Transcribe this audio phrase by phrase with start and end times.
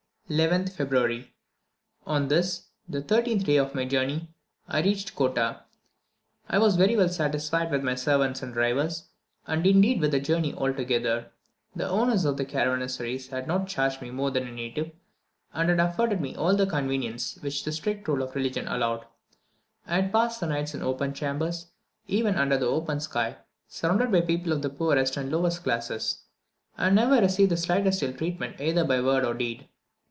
[0.31, 1.33] 11th February.
[2.07, 4.29] On this, the thirteenth day of my journey,
[4.65, 5.63] I reached Kottah.
[6.47, 8.89] I was very well satisfied with my servants and driver,
[9.45, 11.29] and indeed with the journey altogether!
[11.75, 14.93] The owners of the caravansaries had not charged me more than a native;
[15.53, 19.05] and had afforded me all the conveniences which the strict rules of religion allowed.
[19.85, 21.67] I had passed the nights in open chambers,
[22.07, 23.35] even under the open sky,
[23.67, 26.23] surrounded by people of the poorest and lowest classes,
[26.77, 29.67] and never received the slightest ill treatment either by word or deed.